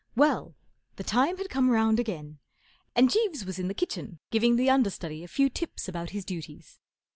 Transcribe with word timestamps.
Well, 0.15 0.55
the 0.95 1.03
time 1.03 1.37
had 1.37 1.51
come 1.51 1.69
round 1.69 1.99
again, 1.99 2.39
and 2.95 3.07
Jeeves 3.11 3.45
was 3.45 3.59
in 3.59 3.67
the 3.67 3.75
kitchen 3.75 4.17
giving' 4.31 4.55
the 4.55 4.65
under¬ 4.65 4.91
study 4.91 5.23
a 5.23 5.27
few 5.27 5.47
tips 5.47 5.87
about 5.87 6.09
his 6.09 6.25
duties. 6.25 6.79